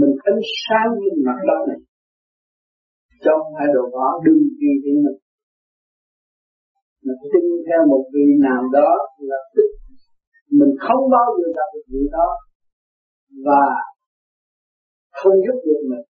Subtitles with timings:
[0.00, 0.34] mình thấy
[0.64, 1.80] sáng trên mặt đất này.
[3.24, 5.18] Trong hai đồ đó đừng kỳ thị mình.
[7.06, 9.68] Mình tin theo một vị nào đó là tức.
[10.58, 12.28] Mình không bao giờ gặp được vị đó
[13.46, 13.64] và
[15.18, 16.06] không giúp được mình.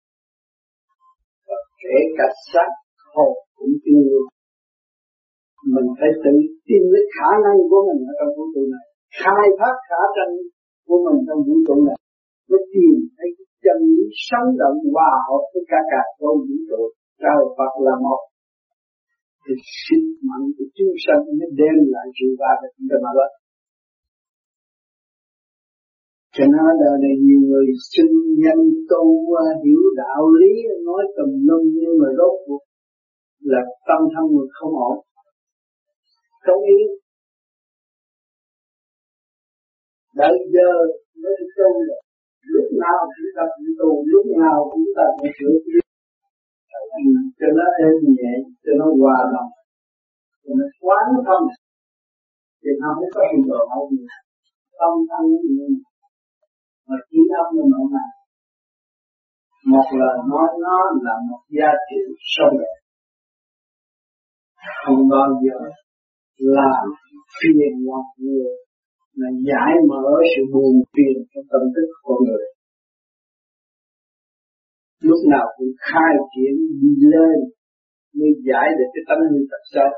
[1.49, 2.71] Và kể cả xác
[3.15, 4.33] hồn cũng chưa luôn
[5.75, 6.35] mình phải tự
[6.67, 8.85] tin với khả năng của mình ở trong vũ trụ này.
[9.21, 10.33] Khai thác khả năng
[10.87, 11.99] của mình trong vũ trụ này.
[12.49, 13.29] Mới tìm thấy
[13.65, 16.83] chân lý sống động hòa hợp với cả cả con vũ trụ,
[17.23, 18.21] trời Phật là một.
[19.45, 19.55] Thì
[19.85, 23.33] sức mạnh của chúng sanh mới đem lại sự va chúng cho mà lợi
[26.37, 29.05] cho nên đời này nhiều người sinh nhân tu
[29.63, 30.53] hiểu đạo lý,
[30.87, 32.63] nói tùm lum nhưng mà rốt cuộc
[33.41, 34.97] là tâm thân người không ổn.
[36.45, 36.89] Không yên
[40.21, 40.71] đợi giờ
[41.23, 42.02] mới tu được
[42.55, 45.85] lúc nào chúng ta cũng tu lúc nào chúng ta cũng sửa chữa
[47.39, 49.51] cho nó êm nhẹ, cho nó hòa đồng.
[50.43, 51.45] Cho nó quán thông
[52.61, 54.05] thì nó không có hiện tượng hậu gì
[54.79, 55.25] tâm thân
[56.89, 58.05] mà trí óc nó mà
[59.71, 61.97] một là nói nó là một giá trị
[62.35, 62.77] sâu đẹp
[64.85, 65.59] không bao giờ
[66.39, 66.85] làm
[67.37, 68.51] phiền lòng người
[69.21, 72.47] là giải mở sự buồn phiền trong tâm thức con người.
[75.09, 77.37] Lúc nào cũng khai triển đi lên
[78.19, 79.91] mới giải được cái tâm linh thật sâu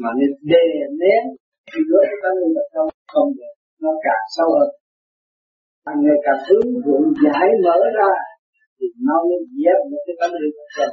[0.00, 0.66] mà nên đè
[1.02, 1.22] nén
[1.68, 3.54] thì đối với tâm linh thật sâu không được.
[3.82, 4.70] Nó càng sâu hơn.
[5.84, 8.12] Càng ngày càng hướng thượng giải mở ra
[8.76, 10.92] thì nó mới dẹp được cái tâm linh thật sâu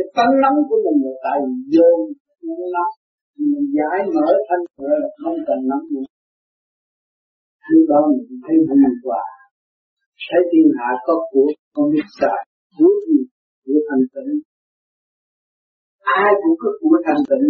[0.00, 1.38] cái tánh nóng của mình là tại
[1.74, 1.90] vô
[2.46, 2.94] nó nóng
[3.52, 6.08] mình giải mở thanh mở là không cần nắm nữa
[7.72, 9.24] lúc đó mình thấy vui hòa.
[10.28, 12.40] Thấy thiên hạ có của, không biết xài
[12.76, 13.20] của gì?
[13.64, 14.32] Của thanh tịnh.
[16.20, 17.46] Ai cũng có của thanh tịnh.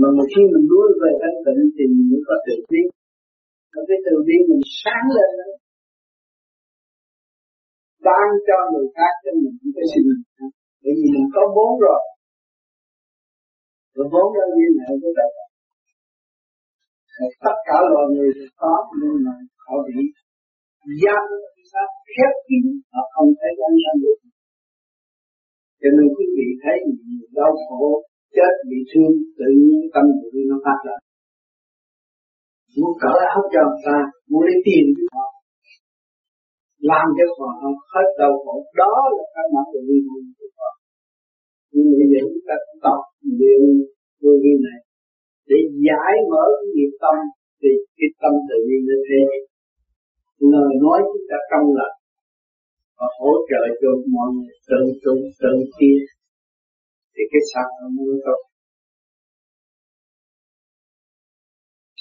[0.00, 2.88] Mà một khi mình đuối về thanh tịnh thì mình mới có tự biết
[3.72, 5.48] và cái tự biết mình sáng lên đó.
[8.06, 10.04] Ban cho người khác cho mình cũng phải xin.
[10.82, 12.02] Bởi vì mình có vốn rồi
[13.96, 15.30] rồi vốn đơn viên này có đạo
[17.16, 18.30] Phật tất cả loài người
[18.60, 19.34] có, nhưng mà
[19.66, 20.00] họ bị
[21.02, 21.24] giam
[21.70, 24.18] pháp khép kín họ không thấy ánh sáng được.
[25.80, 26.76] Cho nên quý vị thấy
[27.08, 27.84] nhiều đau khổ,
[28.36, 30.96] chết bị thương, tự nhiên tâm tự nhiên nó phát ra.
[32.78, 33.98] Muốn cởi áo cho người ta,
[34.30, 35.26] muốn lấy tiền của họ,
[36.90, 37.50] làm cho họ
[37.94, 38.54] hết đau khổ.
[38.82, 40.02] Đó là cái mà tự nhiên
[40.38, 40.70] của họ
[41.76, 43.00] nhưng bây giờ chúng ta tập
[43.38, 43.62] luyện
[44.22, 44.80] vô vi này
[45.50, 47.16] để giải mở cái nghiệp tâm,
[47.60, 49.22] thì cái tâm tự nhiên nó thế.
[50.52, 51.96] Lời nói chúng ta trong lành
[52.98, 55.98] và hỗ trợ cho mọi người tự tu tự tiến
[57.14, 58.40] thì cái xã hội mới tốt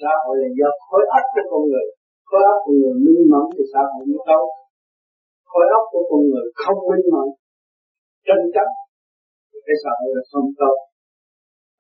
[0.02, 1.88] xã hội là do khối óc của con người.
[2.28, 4.46] Khối óc của người minh mẫn thì xã hội mới tốt.
[5.52, 7.28] Khối óc của con người không minh mẫn.
[8.28, 8.68] Tranh chấp
[9.66, 10.75] cái xã hội là không tốt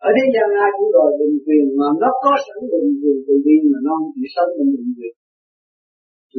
[0.07, 3.35] ở thế gian ai cũng đòi bình quyền mà nó có sẵn bình quyền tự
[3.45, 5.15] nhiên mà nó không chỉ sống trong bình quyền.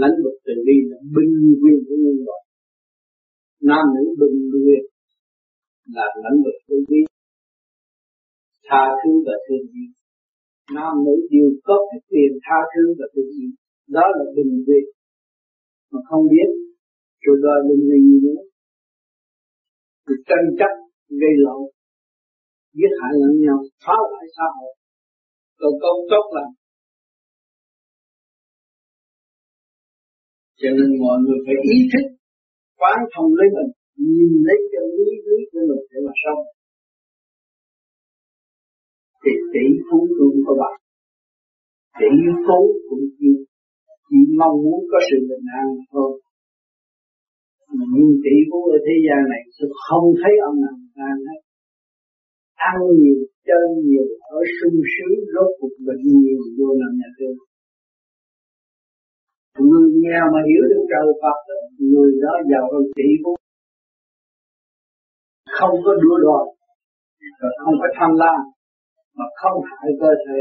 [0.00, 2.42] Lãnh vực từ nhiên là bình quyền của nhân loại.
[3.68, 4.82] Nam nữ bình quyền
[5.96, 7.06] là lãnh vực từ nhiên
[8.68, 9.90] tha thứ và thương yêu.
[10.76, 13.52] Nam nữ đều có cái quyền tha thứ và thương yêu.
[13.96, 14.86] Đó là bình quyền.
[15.92, 16.48] Mà không biết,
[17.24, 18.42] rồi đòi bình quyền gì nữa?
[20.06, 20.85] Thì tranh chấp
[21.20, 21.62] gây lộn
[22.78, 24.72] giết hại lẫn nhau phá hoại xã hội.
[25.60, 26.52] Còn công tốt lành
[30.60, 32.04] cho nên mọi người phải ý thức
[32.80, 33.70] quán thông lấy mình
[34.08, 36.42] nhìn lấy chân lý lý của mình để mà sống.
[39.22, 40.76] Thì tỷ phú cũng có bạn
[42.00, 42.12] tỷ
[42.46, 43.30] phú cũng chỉ,
[44.08, 46.10] chỉ mong muốn có sự bình an thôi
[47.76, 51.40] mà nhưng tỷ phú ở thế gian này tôi không thấy ông nào đang hết.
[52.70, 57.38] Ăn nhiều, chơi nhiều, ở sung sướng, rốt cuộc bệnh nhiều, vô làm nhà thương
[59.58, 61.38] người nghèo mà hiểu được trời Phật,
[61.78, 63.32] người đó giàu hơn tỷ phú.
[65.58, 66.46] Không có đua đòi
[67.40, 68.40] và không có tham lam,
[69.16, 70.40] mà không hại cơ thể.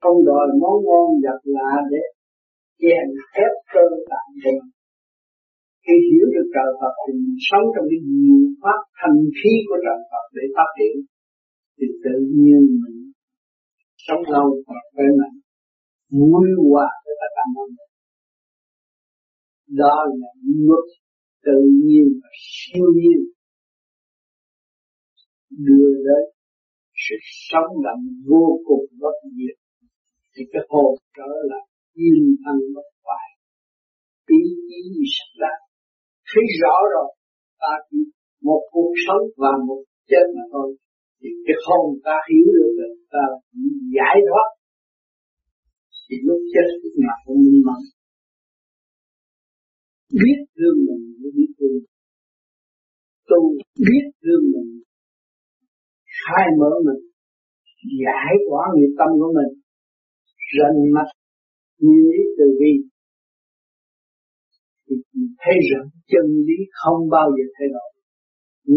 [0.00, 2.02] Không đòi món ngon vật lạ để
[2.80, 4.60] chèn ép cơ tạng mình
[5.88, 9.78] khi hiểu được trời Phật thì mình sống trong cái nhiều pháp thành khí của
[9.84, 10.96] trời Phật để phát triển.
[11.76, 12.98] Thì tự nhiên mình
[14.06, 15.36] sống lâu và khỏe mạnh,
[16.18, 17.90] vui hòa với tất cả mọi người.
[19.82, 20.30] Đó là
[20.66, 20.86] luật
[21.46, 23.20] tự nhiên và siêu nhiên
[25.66, 26.24] đưa đến
[27.04, 27.16] sự
[27.48, 29.56] sống động vô cùng bất diệt.
[30.34, 31.64] Thì cái hồn trở lại
[31.94, 33.28] yên thân bất hoại,
[34.38, 34.80] ý chí
[35.14, 35.67] sạch lạc
[36.30, 37.08] thấy rõ rồi,
[37.62, 37.98] ta chỉ
[38.48, 39.80] một cuộc sống và một
[40.10, 40.68] chết mà thôi.
[41.20, 43.24] Thì cái hồn ta hiểu được là ta
[43.96, 44.48] giải thoát.
[46.04, 47.80] Thì lúc chết lúc nào cũng minh mẫn.
[50.20, 51.78] Biết thương mình mới biết thương.
[53.30, 53.40] Tu
[53.86, 54.70] biết thương mình.
[56.20, 57.02] Khai mở mình.
[58.04, 59.52] Giải tỏa nghiệp tâm của mình.
[60.58, 61.12] Rành mạch
[61.84, 62.72] như lý từ bi
[64.88, 64.96] thì
[65.42, 67.90] thấy rằng chân lý không bao giờ thay đổi.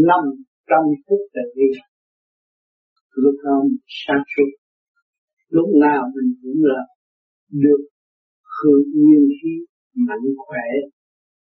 [0.09, 0.23] Nằm
[0.69, 1.91] trong phút tự nhiên
[3.15, 4.49] lúc đó sáng suốt.
[5.49, 6.81] Lúc nào mình cũng là
[7.49, 7.81] được
[8.57, 9.53] hưởng nguyên khí
[9.93, 10.67] mạnh khỏe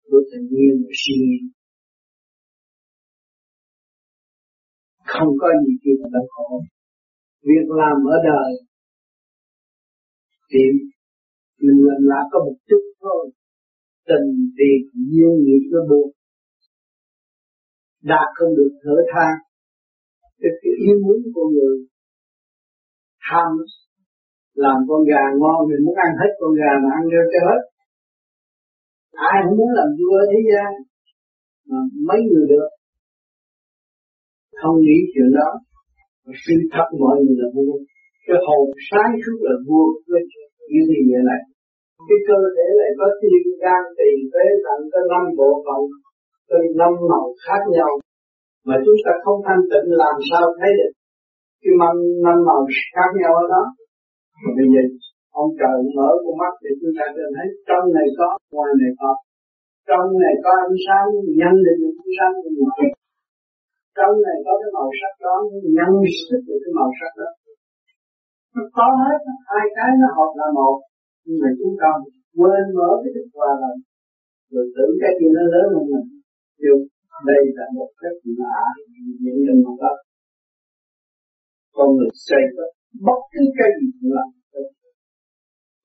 [0.04, 1.46] của tự nhiên và siêu nhiên.
[5.06, 6.62] Không có gì kêu là khổ.
[7.42, 8.52] Việc làm ở đời,
[10.52, 10.60] thì
[11.60, 13.32] mình làm lại có một chút thôi
[14.10, 14.82] tình việc
[15.12, 16.12] duyên nghiệp nó buộc
[18.04, 19.34] đạt không được thở than
[20.42, 21.76] cái, cái yêu muốn của người
[23.26, 23.52] tham
[24.64, 27.62] làm con gà ngon thì muốn ăn hết con gà mà ăn được cho hết.
[29.32, 30.70] Ai cũng muốn làm vua thế gian
[31.70, 32.70] mà mấy người được.
[34.62, 35.50] Không nghĩ chuyện đó.
[36.44, 37.78] Suy thật mọi người là vua.
[38.26, 39.86] Cái hồn sáng suốt là vua.
[40.08, 40.22] Cái
[40.72, 40.82] như
[41.12, 41.42] thế này
[42.08, 45.82] cái cơ thể này có tim gan tỳ phế thận có năm bộ phận,
[46.50, 47.92] có năm màu khác nhau.
[48.68, 50.94] Mà chúng ta không thanh tịnh làm sao thấy được?
[51.62, 52.62] Cái măng, năm màu
[52.96, 53.64] khác nhau ở đó.
[54.42, 54.84] Mà bây giờ,
[55.42, 58.92] ông trời mở con mắt thì chúng ta sẽ thấy trong này có, ngoài này
[59.00, 59.12] có.
[59.90, 61.08] Trong này có ánh sáng
[61.40, 62.84] nhân lên ánh sáng bên ngoài.
[63.98, 65.36] Trong này có cái màu sắc đó
[65.78, 65.92] nhân
[66.26, 67.30] sức được cái màu sắc đó.
[68.56, 69.20] Nó có hết,
[69.50, 70.76] hai cái nó hợp là một
[71.26, 71.90] nhưng mà chúng ta
[72.40, 73.76] quên mở cái thức qua rồi
[74.52, 76.08] rồi tưởng cái gì nó lớn hơn mình.
[76.62, 76.80] Nhưng
[77.30, 78.62] đây là một cách lạ
[79.22, 79.94] những nhân mà đó
[81.76, 82.70] con người xây bất
[83.08, 84.30] bất cứ cái gì cũng làm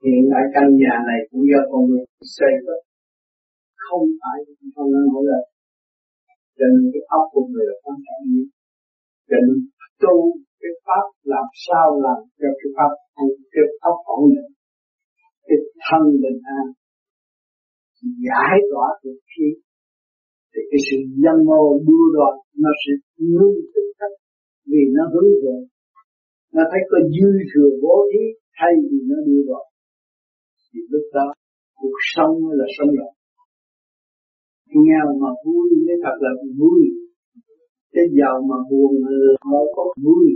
[0.05, 2.05] hiện tại căn nhà này cũng do con người
[2.37, 2.81] xây bất
[3.85, 4.39] không phải
[4.75, 5.45] con người mỗi lần
[6.61, 8.49] cho nên cái óc của người là quan trọng nhất.
[9.29, 9.59] Cho nên
[10.03, 10.17] tu
[10.61, 12.93] cái pháp làm sao làm cho cái pháp
[13.53, 14.50] cái óc ổn định
[15.87, 16.67] thân bình an,
[18.27, 19.49] giải tỏa được khí
[20.53, 22.93] thì cái sự dân mô đua đòi nó sẽ
[23.35, 24.17] luôn tích cách
[24.71, 25.59] vì nó hướng về
[26.55, 28.25] nó thấy có dư thừa bố thí
[28.57, 29.65] thay vì nó đua đòi
[30.73, 31.27] thì lúc đó,
[31.81, 33.17] cuộc sống là sống động.
[34.85, 36.83] Nghèo mà vui mới thật là vui,
[37.93, 38.93] cái giàu mà buồn
[39.51, 40.27] là có vui.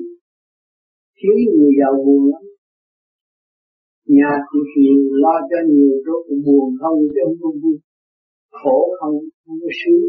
[1.19, 2.43] Thiếu người giàu buồn lắm
[4.07, 7.77] nhà chịu nhiều lo cho nhiều rồi cũng buồn không, chứ không có vui.
[8.51, 10.05] Khổ không không có sướng.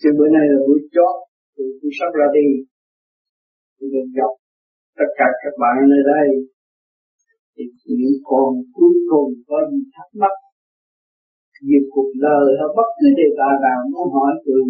[0.00, 1.14] Chứ bữa nay là buổi chót
[1.56, 2.48] tôi tôi sắp ra đi.
[3.76, 4.32] Tôi được gặp
[4.98, 6.28] tất cả các bạn ở đây.
[7.54, 7.64] Thì
[8.00, 10.34] những còn cuối cùng có gì thắc mắc
[11.68, 14.62] về cuộc đời, hay bất cứ đề tài nào muốn hỏi tôi,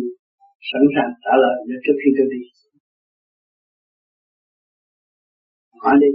[0.71, 2.43] sẵn sàng trả lời cho trước khi tôi đi.
[5.83, 6.11] Hỏi đi.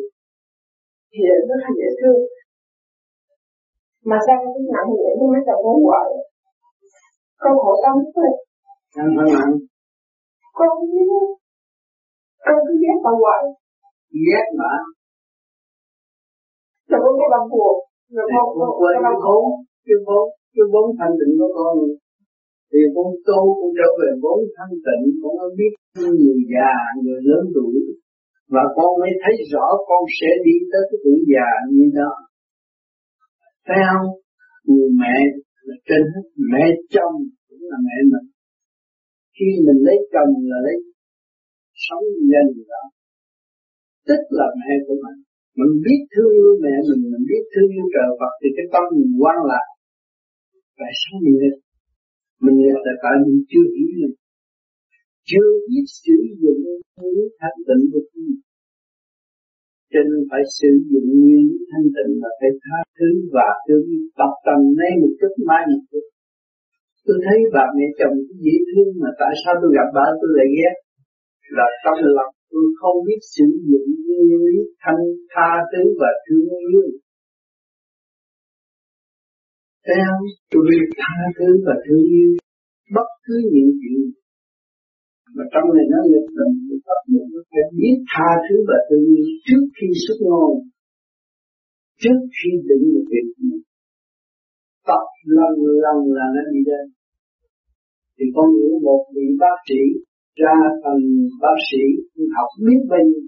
[1.12, 2.22] Thì rất là dễ thương.
[4.10, 6.10] Mà sao cái nặng vậy nó mới chồng muốn hoài?
[7.42, 8.30] Con khổ tâm thôi
[8.98, 9.52] Nặng phải nặng
[10.58, 11.08] con biết
[12.46, 13.44] con cứ ghét bà hoài.
[14.28, 14.74] Ghét mà.
[16.90, 17.76] Rồi con cái bằng buồn.
[18.16, 19.44] Rồi con con quên cái vốn
[19.86, 21.76] cái vốn cái vốn thanh tịnh của con.
[22.70, 27.20] Thì con tu con trở về vốn thanh tịnh con mới biết người già người
[27.30, 27.76] lớn tuổi
[28.54, 32.12] và con mới thấy rõ con sẽ đi tới cái tuổi già như đó
[33.68, 34.08] thấy không?
[34.70, 35.18] Người mẹ
[35.68, 37.16] là trên hết, mẹ chồng
[37.48, 38.28] cũng là mẹ mình.
[39.36, 40.78] Khi mình lấy chồng là lấy
[41.86, 42.84] sống gia đình đó.
[44.08, 45.20] Tức là mẹ của mình.
[45.60, 48.84] Mình biết thương yêu mẹ mình mình biết thương yêu trời Phật, thì cái tâm
[48.98, 49.68] mình quan lại
[50.80, 51.60] tại sao mình nghịch
[52.44, 54.16] mình nghịch là tại mình chưa hiểu mình
[55.30, 56.62] chưa biết sử dụng
[57.00, 58.36] nguyên thanh tịnh của mình
[59.96, 63.86] cho nên phải sử dụng nguyên thanh tịnh là phải tha thứ và thương
[64.20, 66.06] tập tầm nay một chút mai một chút.
[67.06, 70.50] Tôi thấy bà mẹ chồng dễ thương mà tại sao tôi gặp bà tôi lại
[70.58, 70.76] ghét?
[71.58, 75.02] Là trong lòng tôi không biết sử dụng nguyên lý thanh
[75.34, 76.86] tha thứ và thương yêu.
[79.86, 80.26] Thấy không?
[80.52, 82.32] Tôi biết tha thứ và thương yêu
[82.96, 84.02] bất cứ những chuyện
[85.36, 88.78] mà trong này nó nghịch tình thì Phật một nó phải biết tha thứ và
[88.90, 90.52] tự nhiên trước khi xuất ngôn,
[92.02, 93.28] trước khi định một việc
[94.88, 95.06] tập
[95.38, 95.54] lần
[95.84, 96.86] lần là nó đi lên.
[98.16, 99.82] Thì con hiểu một vị bác sĩ,
[100.42, 101.04] ra thành
[101.42, 101.84] bác sĩ
[102.36, 103.22] học biết bao nhiêu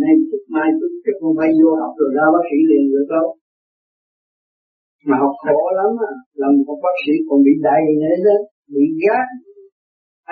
[0.00, 3.06] nay chút mai chút chắc không phải vô học rồi ra bác sĩ liền được
[3.14, 3.26] đâu.
[5.06, 8.36] Mà học khổ lắm à làm một bác sĩ còn bị đầy nữa đó,
[8.74, 9.26] bị gác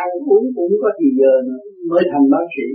[0.05, 2.69] ăn uống cũng có thì giờ nữa mới thành bác sĩ.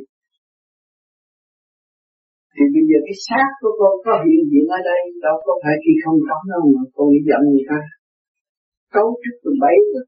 [2.53, 5.75] Thì bây giờ cái xác của con có hiện diện ở đây đâu có phải
[5.84, 7.79] khi không có đâu mà con đi giận người ta.
[8.95, 10.05] Cấu trúc từ bấy, rồi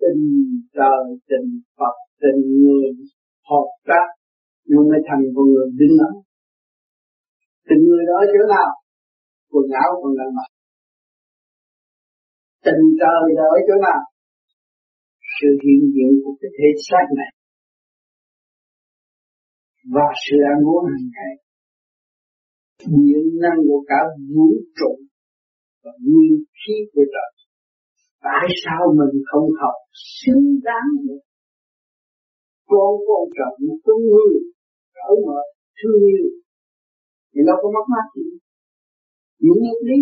[0.00, 0.22] tình
[0.76, 1.48] trời tình
[1.78, 2.88] Phật tình người
[3.50, 4.06] hợp tác
[4.68, 6.10] nhưng mới thành con người đứng đó
[7.68, 8.70] tình người đó chỗ nào?
[9.52, 10.50] Quần áo còn đang mặc.
[12.64, 14.00] Tình trời là ở chỗ nào?
[15.36, 17.30] Sự hiện diện của cái thế xác này
[19.94, 21.34] và sự ăn uống hàng ngày.
[23.04, 24.00] Điện năng của cả
[24.34, 24.92] vũ trụ
[25.82, 27.30] và nguyên khí của trời.
[28.26, 29.78] Tại sao mình không học
[30.18, 31.20] xứng đáng nữa?
[32.70, 34.34] Con quan trọng con người
[34.94, 35.40] cỡ mở,
[35.78, 36.26] thương yêu.
[37.32, 38.28] Thì nó có mất mát gì?
[39.44, 39.98] Những nhân lý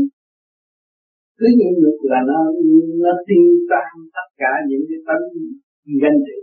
[1.38, 2.38] cứ nhịn nhục là nó
[3.02, 5.24] nó tiêu tan tất cả những cái tánh
[6.02, 6.36] ganh tị.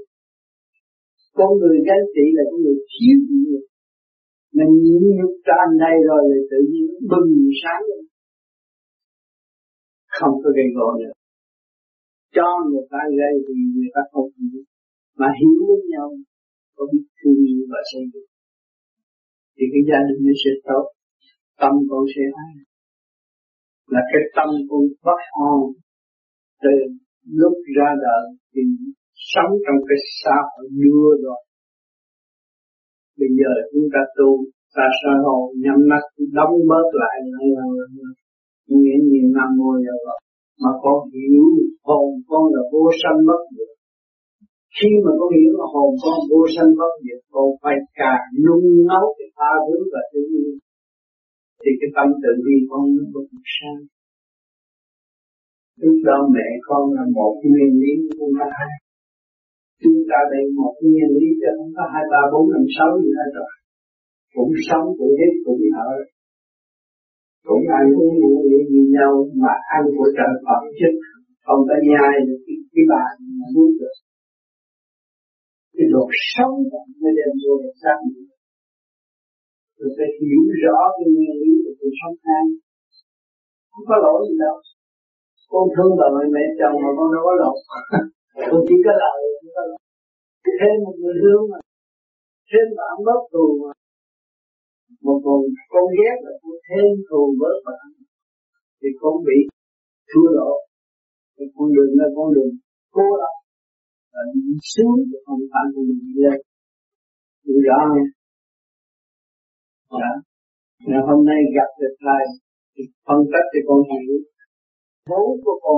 [1.38, 3.66] Con người ganh tị là con người thiếu nhịn nhục
[4.58, 7.32] mình nhịn nhục tràn đầy rồi thì tự nhiên nó bừng
[7.62, 8.04] sáng lên.
[10.18, 11.14] Không có gây gỗ nữa.
[12.36, 14.64] Cho người ta gây thì người ta không hiểu.
[15.20, 16.10] Mà hiểu với nhau,
[16.76, 18.32] có biết thương yêu và xây dựng
[19.56, 20.86] thì cái gia đình nó sẽ tốt,
[21.62, 22.54] tâm con sẽ an
[23.94, 25.60] là cái tâm con bất an
[26.64, 26.74] từ
[27.42, 28.62] lúc ra đời thì
[29.34, 31.42] sống trong cái xã hội đưa rồi.
[33.20, 34.30] Bây giờ chúng ta tu,
[34.76, 36.04] ta sơ hồ nhắm mắt,
[36.38, 37.64] đóng bớt lại là
[38.68, 40.20] nghĩa nhiều năm ngồi rồi
[40.62, 41.46] mà con hiểu
[41.88, 43.72] hồn con là vô sanh bất diệt.
[44.78, 48.66] Khi mà con hiểu là hồn con vô sanh bất diệt, con phải càng nung
[48.90, 50.54] nấu cái tha thứ và tự nhiên
[51.62, 53.82] thì cái tâm tự bi con nó bừng sang,
[55.82, 58.74] lúc đó mẹ con là một nguyên lý không có hai.
[59.82, 63.12] Chúng ta đây một nguyên lý chứ không có hai ba bốn năm sáu gì
[63.20, 63.52] hết rồi.
[64.36, 65.92] Cũng sống cũng hết cũng thở
[67.48, 69.14] cũng ăn uống ngủ nghỉ như nhau
[69.44, 70.90] mà ăn của trời Phật chứ
[71.46, 73.98] không có nhai được cái, cái bàn mà nuốt được.
[75.76, 76.04] Cái đồ
[76.34, 76.54] sống
[77.02, 77.98] mới đem vô được xác
[79.82, 82.46] rồi phải hiểu rõ cái nguyên lý của cuộc sống an.
[83.72, 84.58] Không có lỗi gì đâu.
[85.52, 87.58] Con thương bà mẹ mẹ chồng mà con đâu có lỗi.
[88.50, 89.82] Con chỉ có lợi không có lỗi.
[90.60, 91.60] Thêm một người thương mà.
[92.50, 93.74] Thêm bạn bớt thù mà.
[95.06, 95.40] Một con
[95.74, 97.86] con ghét là con thêm thù bớt bạn
[98.80, 99.40] thì con bị
[100.10, 100.52] thua lỗ.
[101.36, 102.54] Thì con đường là con đường
[102.96, 103.36] cố lắm.
[104.14, 106.40] Là đi xuống không phải con đường đi lên.
[107.46, 108.21] Hiểu rõ không
[110.00, 110.12] dạ.
[110.88, 112.24] Ngày hôm nay gặp được thầy
[112.74, 114.16] thì phân tích thì con hiểu.
[115.10, 115.78] Vốn của con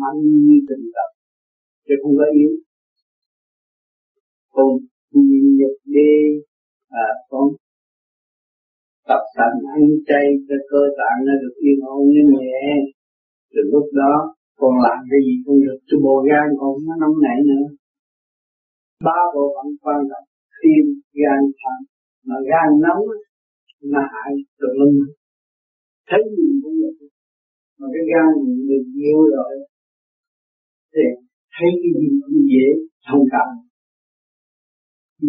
[0.00, 1.10] mạnh như tình tập
[1.86, 2.52] chứ không có yếu.
[4.54, 4.68] Con
[5.10, 6.12] nhìn nhật đi
[7.04, 7.46] à con
[9.08, 12.62] tập thành ăn chay cho cơ tạng nó được yên ổn như nhẹ.
[13.52, 14.14] Từ lúc đó,
[14.60, 15.78] con làm cái gì cũng được.
[15.88, 17.66] Cho bộ gan con nó nóng nảy nữa.
[19.06, 20.26] Ba bộ phận quan trọng
[20.62, 20.84] tim
[21.20, 21.78] gan thận
[22.26, 23.04] mà gan nóng
[23.92, 24.94] nó hại tùm lum
[26.08, 27.08] thấy gì cũng được
[27.78, 29.52] mà cái gan mình được nhiều rồi,
[30.92, 31.04] thì
[31.54, 32.66] thấy cái gì cũng dễ,
[33.08, 33.48] thông cảm.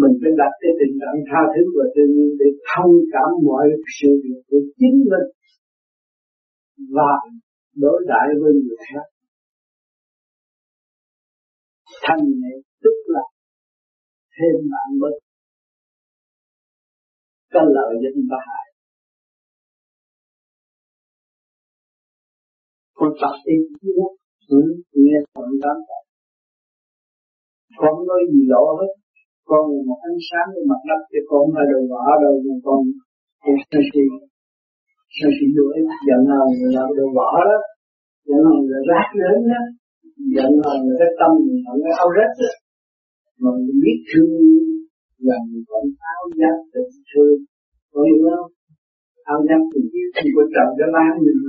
[0.02, 3.66] Mình phải đặt cái tình trạng tha thứ và tự nhiên để thông cảm mọi
[3.98, 5.28] sự việc của chính mình
[6.96, 7.14] và
[7.84, 9.08] đối đãi với người khác.
[12.06, 13.26] Thành này tức là
[14.36, 15.18] thêm bạn mình
[17.54, 18.66] có lợi cho chúng ta hại.
[22.98, 23.56] Con tập đi
[24.48, 24.60] ừ,
[24.94, 26.04] nghe phần tám tập
[27.80, 28.92] con nói gì lộ hết.
[29.50, 32.56] Con là một ánh sáng trên mặt đất chứ con là đồ vỏ đâu mà
[32.66, 32.80] con.
[33.44, 34.04] Con sân si
[35.18, 35.76] sân si đuổi
[36.08, 37.60] giận hờn là đồ vỏ đó.
[38.28, 39.62] Giận hờn là rác đến đó.
[40.36, 42.52] Giận hờn là cái tâm mình hận cái áo rách đó.
[43.42, 44.32] Mà mình biết thương
[45.28, 47.38] gần còn áo giáp tình thương
[47.92, 48.52] có hiểu không
[49.34, 51.40] áo giáp tình biết thì quan trọng cho lan mình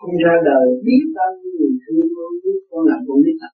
[0.00, 3.52] không ra đời biết bao nhiêu người thương con biết con làm con biết thật.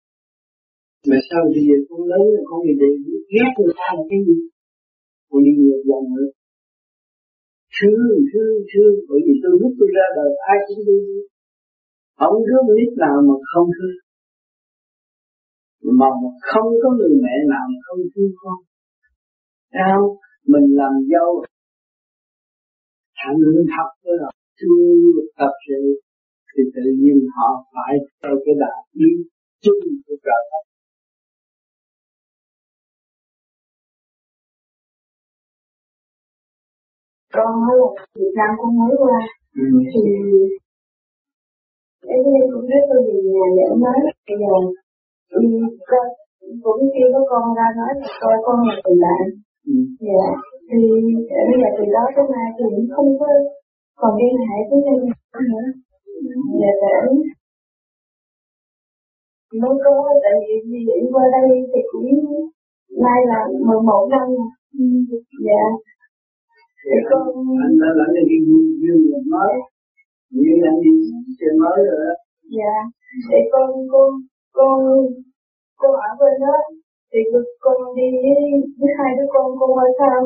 [1.08, 2.90] Mà sao bây giờ con lớn rồi con bị đề
[3.32, 4.38] ghét người ta là cái gì?
[5.28, 6.30] Con đi ngược dòng nữa.
[7.76, 8.94] Thương, thương, thương.
[9.08, 11.04] Bởi vì tôi lúc tôi ra đời ai cũng thương.
[12.20, 13.98] Không đứa biết nào mà không thương.
[16.00, 16.06] Mà
[16.52, 18.58] không có người mẹ nào mà không thương con.
[19.72, 20.18] Sao?
[20.46, 21.44] Mình làm dâu
[23.20, 23.40] thành
[23.76, 26.00] thật đó là thương thật sự
[26.52, 29.12] thì tự nhiên họ phải theo cái đạo đi
[29.64, 30.64] chung của trời đất
[37.32, 37.78] con mới
[38.14, 39.20] Việt Nam con mới qua
[39.54, 39.62] ừ.
[39.90, 40.00] thì
[42.12, 42.20] em
[42.52, 43.02] cũng biết tôi
[43.34, 44.54] nhà để nói bây giờ
[45.30, 45.42] ừ,
[45.90, 46.06] con
[46.64, 47.92] cũng kêu có con ra nói
[48.22, 49.24] coi con là tình bạn
[49.66, 49.74] ừ.
[50.08, 50.26] dạ.
[50.70, 50.78] Thì
[51.48, 53.26] bây giờ từ đó tới nay thì cũng không có
[54.00, 54.96] còn liên hệ với nhau
[55.52, 55.66] nữa.
[56.60, 56.72] Dạ
[59.52, 62.08] để mới có tại vì đi diễn qua đây thì cũng
[63.04, 64.26] nay là 11 năm
[65.46, 65.64] dạ.
[66.84, 67.22] Thì con
[67.64, 68.40] anh đã lãnh được cái
[68.80, 69.52] duyên mới
[70.30, 70.90] duyên anh đi
[71.38, 72.14] chơi mới rồi đó.
[72.56, 72.74] Dạ.
[73.30, 74.08] Để con con
[74.56, 74.78] con
[75.80, 76.56] con ở bên đó
[77.10, 77.20] thì
[77.64, 78.38] con đi với,
[78.80, 80.18] với hai đứa con con qua sao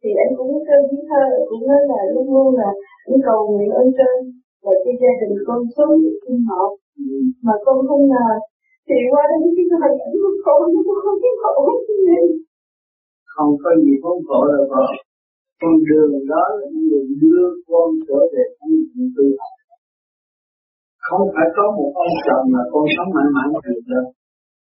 [0.00, 2.70] thì anh cũng thơ viết thơ cũng nói là luôn luôn là
[3.08, 4.18] anh cầu nguyện ơn trên.
[4.64, 6.62] Và cho gia đình con sống sinh họ
[7.46, 8.28] mà con không ngờ
[8.88, 11.56] thì qua đến cái hình ảnh của con nó không biết khổ.
[13.34, 14.86] Không có gì không khổ đâu con.
[15.60, 18.76] Con đường đó là đường đưa con trở về thanh
[19.16, 19.53] tu học
[21.08, 23.80] không phải có một ông chồng là con sống mạnh mẽ được.
[23.92, 24.06] Đâu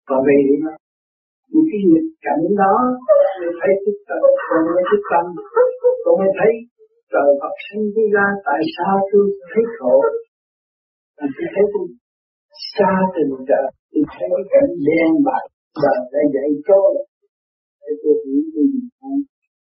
[0.09, 0.37] còn vì
[1.51, 2.75] những cái nghịch cảnh đó
[3.39, 5.25] mới thấy thức tâm con mới thức tâm.
[6.03, 6.51] Con mới thấy
[7.13, 9.95] trời Phật sinh đi ra tại sao tôi thấy khổ.
[11.17, 11.85] Mà tôi thấy tôi
[12.73, 15.43] xa tình trời tôi thấy cái cảnh đen bạc
[15.83, 16.89] đời đã dạy tôi
[17.81, 18.81] để tôi hiểu tôi gì.
[18.99, 19.17] Không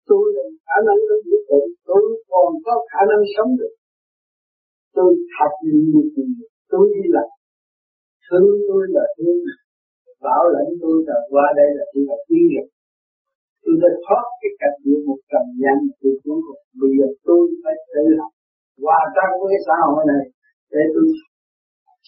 [0.10, 3.74] tôi là khả năng trong vũ trụ tôi còn có khả năng sống được
[4.96, 6.26] tôi học nhiều gì
[6.72, 7.30] tôi đi làm
[8.26, 9.40] thương tôi là thương
[10.26, 12.68] bảo lãnh tôi là qua đây là tôi học đi rồi
[13.64, 17.44] tôi đã thoát cái cảnh địa một trầm nhanh tôi xuống rồi bây giờ tôi
[17.64, 18.34] phải tự học
[18.84, 20.24] hòa trong với xã hội này
[20.74, 21.06] để tôi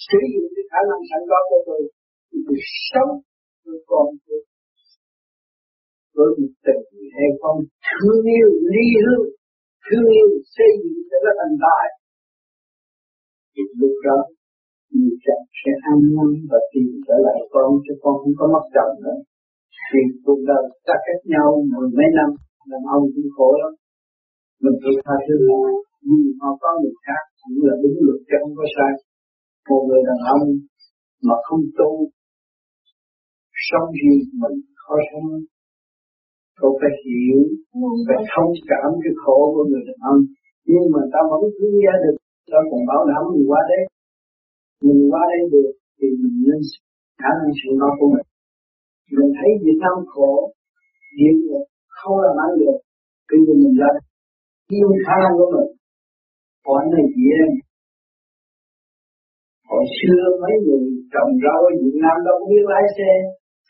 [0.08, 1.82] sử dụng cái khả năng sẵn có của tôi.
[2.30, 2.58] Thì tôi
[2.90, 3.12] sống
[3.64, 4.42] tôi còn tôi.
[6.16, 6.84] Với một tình
[7.18, 7.60] hay không?
[7.90, 9.28] Thương yêu, ly hương.
[9.86, 11.88] Thương yêu xây dựng cho nó thành đại
[13.54, 14.18] thì lúc đó
[14.94, 18.66] người chồng sẽ an năn và tìm trở lại con cho con không có mất
[18.76, 19.18] chồng nữa
[19.90, 22.30] thì cuộc đời ta cách nhau mười mấy năm
[22.72, 23.74] đàn ông cũng khổ lắm
[24.64, 25.62] mình tự tha thứ họ
[26.08, 28.92] vì họ có người khác cũng là đúng luật chứ không có sai
[29.70, 30.46] một người đàn ông
[31.28, 31.92] mà không tu
[33.68, 35.28] sống gì mình khó sống
[36.62, 37.40] Cậu phải hiểu,
[38.08, 40.22] phải thông cảm cái khổ của người đàn ông.
[40.72, 42.18] Nhưng mà ta vẫn thương gia được
[42.52, 43.84] ta còn bảo đảm mình qua đây.
[44.86, 46.60] Mình qua đây được thì mình nên
[47.22, 48.28] khả năng sự nó của mình.
[49.18, 50.34] Mình thấy Việt Nam khổ,
[51.18, 51.38] việc
[51.98, 52.78] không làm ăn được.
[53.30, 53.90] Bây giờ mình ra
[54.76, 55.70] yêu khả năng của mình.
[56.66, 57.50] Còn này chị em,
[59.70, 60.84] hồi xưa mấy người
[61.14, 63.12] trồng rau ở Việt Nam đâu có biết lái xe,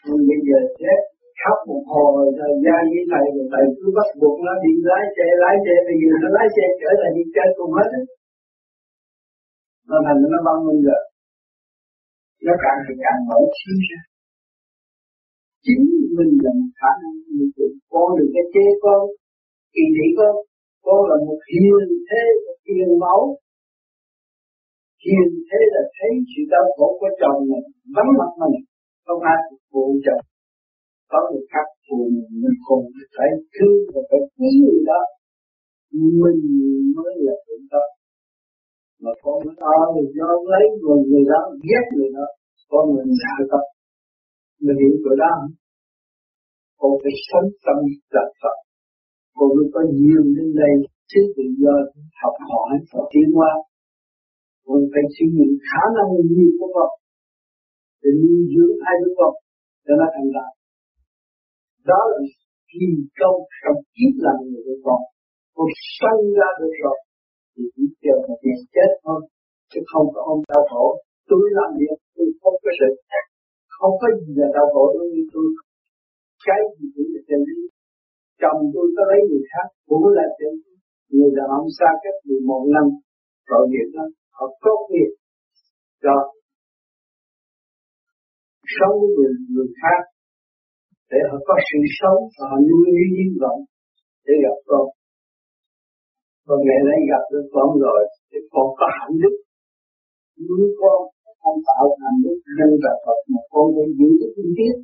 [0.05, 0.99] nhưng bây giờ chết
[1.41, 5.03] khóc một hồi thời gian với thầy rồi thầy cứ bắt buộc nó đi lái
[5.15, 7.89] xe lái xe bây giờ nó lái xe trở lại đi chơi cùng hết
[9.91, 11.03] nó thành nó văn minh rồi
[12.45, 14.01] nó càng thì càng mở trí ra.
[15.65, 15.83] Chính
[16.17, 17.71] mình là một khả năng mình vậy.
[17.91, 19.01] Con đừng cái chế con
[19.73, 20.33] kỳ thị con
[20.85, 23.21] con là một hiền thế, một hiền mẫu
[25.05, 28.63] hiền thế là thấy sự đau khổ của chồng mình vắng mặt mình,
[29.05, 30.23] không ai phục vụ chồng.
[31.11, 31.97] Có được khắc phù
[32.41, 32.81] mình còn
[33.15, 35.01] phải thương và phải quý người đó.
[36.23, 36.41] Mình
[36.95, 37.83] mới là tự đó
[39.03, 42.27] mà con người to thì do lấy người người đó, ghét người đó,
[42.71, 43.65] con mình hạ tập
[44.65, 45.33] mình hiểu chỗ đó.
[46.79, 47.77] Con phải sống tâm
[48.13, 48.57] tập Phật.
[49.37, 50.73] Con mới có nhiều đến đây,
[51.11, 51.75] chứ tự do,
[52.21, 53.51] học hỏi và tiến hóa.
[54.65, 56.91] Con phải sử dụng khả năng nhiều của con
[58.01, 59.33] để nuôi dưỡng hai đứa con
[59.85, 60.51] cho nó thành đạt.
[61.89, 62.19] Đó là
[62.71, 62.87] kỳ
[63.19, 65.01] công trong kiếp làm người của con
[65.55, 66.97] con sanh ra được rồi
[67.53, 69.21] thì chỉ chờ một ngày chết thôi
[69.71, 70.85] chứ không có ông đau khổ.
[71.29, 72.89] Tôi làm việc tôi không có sự
[73.81, 75.47] không có gì là đau khổ đối với tôi.
[76.47, 77.59] Cái gì cũng là chân lý.
[78.41, 80.73] Chồng tôi có lấy người khác cũng là chân lý.
[81.13, 82.85] Người đàn ông xa cách 11 năm
[83.49, 84.05] tội nghiệp đó
[84.37, 85.11] họ tốt nghiệp.
[86.03, 86.15] Cho
[88.77, 90.01] sống với người, người khác
[91.11, 92.87] để họ có sự sống và họ nuôi
[93.17, 93.59] hy vọng
[94.25, 94.85] để gặp con
[96.47, 99.35] con ngày đã gặp được con rồi, thì con có hạnh đức
[100.47, 100.97] Nếu con
[101.41, 104.75] không tạo hạnh đức nhân và Phật mà con phải giữ cái tinh tiết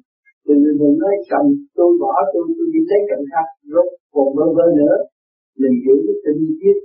[0.46, 4.46] từ người nói, chồng tôi bỏ tôi tôi đi tới cảnh khác rồi còn vơ
[4.58, 4.98] vơ nữa.
[5.62, 6.78] Mình giữ cái tinh tiết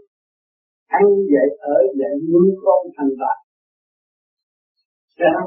[0.98, 3.38] ăn dạy ở dạy nuôi con thành đạt
[5.18, 5.42] sao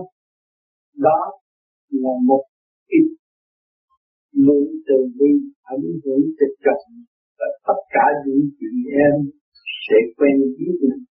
[1.06, 1.20] đó
[1.90, 2.44] là một
[2.88, 3.08] ít
[4.46, 5.32] lượng từ bi
[5.64, 6.86] ảnh hưởng trực trọng
[7.40, 8.72] và tất cả những chị
[9.06, 9.16] em
[9.86, 11.04] sẽ quen biết mình.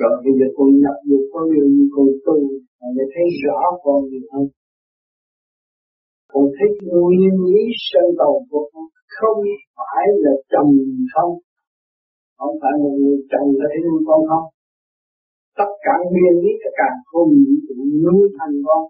[0.00, 2.36] Rồi bây giờ con nhập được con người như con tu
[2.78, 4.46] mà để thấy rõ con nhiều hơn.
[6.32, 6.68] Con thấy
[7.00, 8.86] nguyên lý sân tồn của con
[9.16, 9.38] không
[9.76, 10.70] phải là chồng
[11.14, 11.32] không.
[12.38, 14.46] Không phải một người chồng đã thấy nuôi con không.
[15.58, 17.28] Tất cả nguyên lý cả càng không
[17.76, 18.82] những nuôi thành con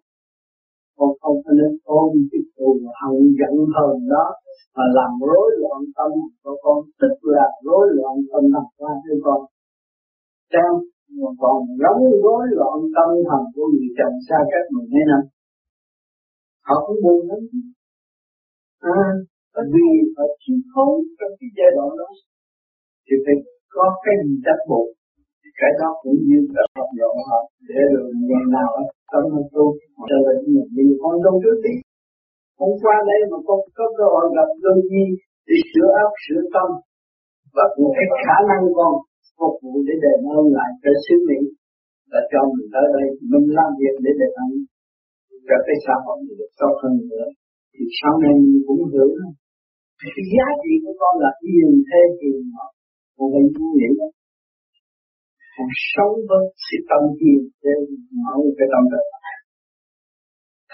[0.96, 2.68] con không có nên ôm cái thù
[3.00, 4.26] hận giận hờn đó
[4.76, 6.10] mà làm rối loạn tâm
[6.42, 9.40] của con tức là rối loạn tâm thần qua cho con.
[10.52, 10.70] Sao
[11.20, 15.24] mà còn giống rối loạn tâm thần của người chồng xa cách mình thế nào
[16.66, 17.40] họ cũng buồn lắm.
[18.80, 19.00] À,
[19.72, 22.10] vì họ chịu khốn trong cái giai đoạn đó.
[23.06, 23.36] Thì phải
[23.74, 24.88] có cái gì đắc buộc
[25.60, 28.70] cái đó cũng như là học dọn họ để rồi ngày nào
[29.14, 29.66] tâm hơn tu
[30.08, 31.74] trở về mình vì con đâu trước đi
[32.60, 35.06] hôm qua đây mà con có cơ hội gặp lương nhi
[35.46, 36.68] thì sửa óc, sửa tâm
[37.56, 38.92] và cũng cái khả năng con
[39.38, 41.46] phục vụ để đền ơn lại cho sứ mệnh
[42.10, 44.52] và cho mình tới đây, mình làm việc để đền ơn
[45.46, 47.26] cho cái xã hội được tốt hơn nữa.
[47.72, 49.08] Thì sau này mình cũng hiểu
[50.00, 52.66] cái giá trị của con là hiền thế hiền họ
[53.16, 53.44] con phải
[53.78, 54.08] nghĩ đó
[55.54, 57.74] hãy sống với sự tâm hiền để
[58.22, 59.02] mở cái tâm đó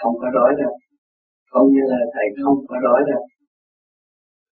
[0.01, 0.73] không có đói đâu.
[1.51, 3.23] Không như là thầy, không có đói đâu.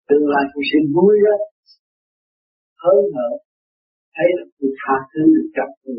[0.08, 1.36] Tương lai cũng sẽ vui đó.
[2.82, 3.30] Hơn hở.
[4.16, 5.98] Thấy là tôi tha thứ được chồng tôi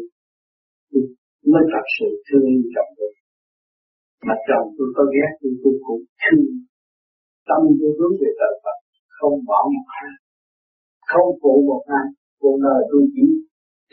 [1.52, 3.12] mới thật sự thương yêu chồng tôi.
[4.28, 6.52] Mà chồng tôi có ghét thì tôi cũng thương.
[7.48, 8.78] Tâm tôi hướng về trời Phật
[9.18, 10.12] không bỏ một ai.
[11.10, 12.08] Không phụ một ai.
[12.42, 13.26] Cuộc đời tôi chỉ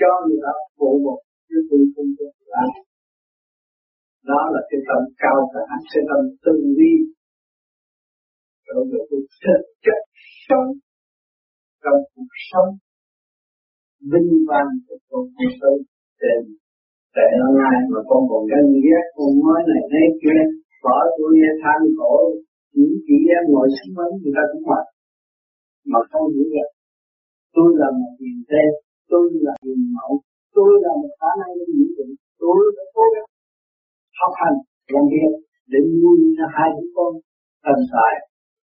[0.00, 2.70] cho người đó phụ một chứ tôi không có làm
[4.30, 6.92] đó là cái tâm cao cả cái tâm tư bi
[8.66, 10.00] trở về cuộc thực chất
[10.46, 10.68] sống
[11.82, 12.70] trong cuộc sống
[14.10, 15.80] vinh quang của con cuộc sống.
[16.20, 16.40] Trên
[17.16, 20.40] để ở ngay mà con còn ganh ghét, con nói này nói kia,
[20.84, 22.16] bỏ tôi nghe than khổ,
[22.76, 24.84] những chị em ngồi xuống mấy người ta cũng mặt
[25.90, 26.70] mà không hiểu được
[27.54, 28.70] tôi là một hiền tên
[29.10, 30.12] tôi là hình mẫu.
[30.56, 32.08] Tôi là một khả năng trong những chuyện
[32.42, 33.28] tôi đã cố gắng
[34.20, 34.58] học hành,
[34.92, 35.32] làm việc
[35.72, 36.18] để nuôi
[36.56, 37.12] hai đứa con
[37.64, 38.14] thành tài.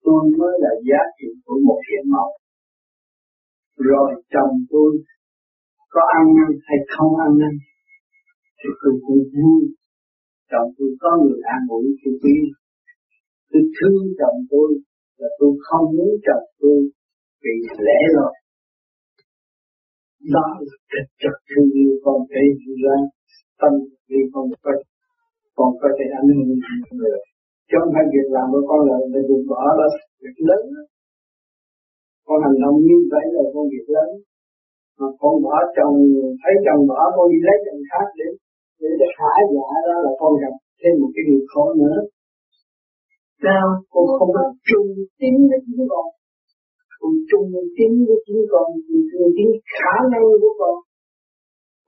[0.04, 2.30] Tôi mới là giá trị của một hiện mẫu.
[3.88, 4.90] Rồi chồng tôi
[5.94, 7.54] có ăn năn hay không ăn năn
[8.58, 9.60] thì tôi cũng vui.
[10.50, 12.36] Chồng tôi có người an ủi tôi quý
[13.50, 14.68] tôi thương chồng tôi
[15.20, 16.78] là tôi không muốn chồng tôi
[17.42, 17.54] bị
[17.86, 18.32] lẽ rồi
[20.35, 22.42] đó là thực chất thương yêu con thể
[22.85, 22.96] ra
[23.61, 23.72] tâm
[24.09, 24.72] vì con có
[25.57, 26.52] con có thể ảnh hưởng
[26.98, 27.18] người.
[27.68, 29.88] Chứ không phải việc làm của con là để buồn bỏ đó
[30.22, 30.62] việc lớn
[32.26, 34.11] con hành động như vậy là con việc lớn.
[34.98, 35.96] Mà con bỏ chồng
[36.42, 38.28] thấy chồng bỏ con đi lấy chồng khác để
[38.81, 41.98] để để hả dạ đó là con gặp thêm một cái điều khó nữa.
[43.42, 43.66] Sao?
[43.92, 46.07] Con không có chung tín với chính con
[47.00, 50.76] con chung tín với chính con chung tín khả năng của con.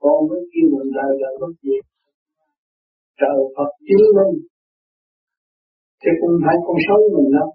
[0.03, 1.83] Con mới kêu mình đời là bất diệt
[3.21, 4.35] trời Phật chứng minh.
[6.01, 7.49] Thì cũng phải con sống mình đâu.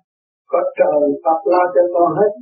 [0.52, 2.32] Có trời Phật lo cho con hết.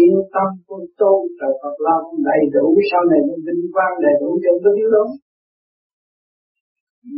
[0.00, 2.66] Yên tâm, con tu trời Phật lo con đầy đủ.
[2.90, 5.04] Sau này con vinh quang đầy đủ cho cái điều đó.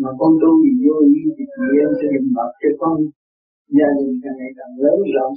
[0.02, 2.96] Mà con tu gì vô ý thì chị em sẽ đừng mặc cho con.
[3.76, 5.34] Gia đình càng ngày càng lớn rộng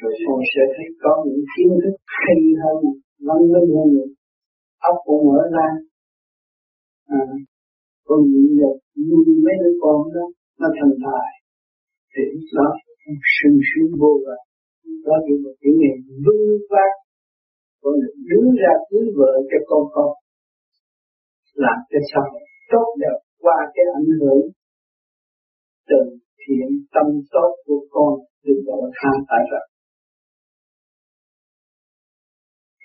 [0.00, 2.78] rồi con sẽ thấy có những kiến thức hay hơn
[3.26, 4.10] văn minh hơn ốc
[4.88, 5.68] óc con mở ra.
[7.18, 7.22] À,
[8.06, 8.76] con nhịn nhục
[9.06, 10.24] nuôi mấy đứa con đó
[10.60, 11.30] nó thành tài.
[12.12, 12.22] Thì
[12.56, 12.68] đó
[13.36, 14.42] sung sướng vô vàn.
[15.04, 16.92] Đó là một kiểu này vinh vác
[17.82, 20.12] con được đứng ra cưới vợ cho con con.
[21.64, 22.24] Làm cho sao
[22.72, 24.44] tốt đẹp qua cái ảnh hưởng
[25.88, 26.00] từ
[26.40, 28.12] thiện tâm tốt của con
[28.44, 29.68] được đó tha tại rằng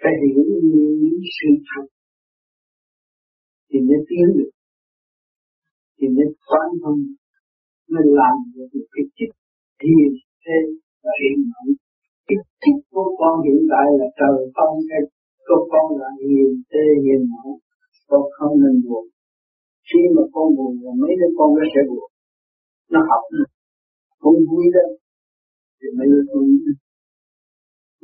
[0.02, 0.44] phải hiểu
[1.02, 1.86] những sự thật
[3.70, 4.52] thì mới tiến được,
[5.98, 7.02] thì mới quan thông
[7.92, 9.32] mới làm được cái chức
[9.82, 10.12] thiền
[10.44, 10.58] thế
[11.04, 11.70] và hiện hữu.
[12.28, 15.02] Cái thích của con hiện tại là trời phong cái
[15.48, 17.54] của con là hiền tê hiền hữu
[18.10, 19.06] con không nên buồn.
[19.88, 22.10] Khi mà con buồn là mấy đứa con nó sẽ buồn.
[22.94, 23.24] Nó học
[24.22, 24.92] không vui đâu,
[25.78, 26.44] thì mấy đứa con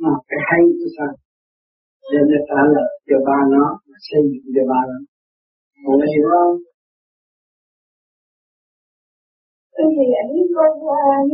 [0.02, 1.12] nó cái hay của sao?
[2.10, 3.64] Nên nó trả lời cho ba nó
[4.06, 4.98] xây dựng cho ba nó.
[5.84, 6.54] Con hiểu không?
[9.76, 11.32] Cái gì ảnh con qua ảnh